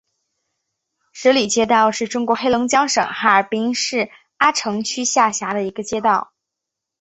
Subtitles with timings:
[1.13, 6.33] 舍利街道是中国黑龙江省哈尔滨市阿城区下辖的一个街道。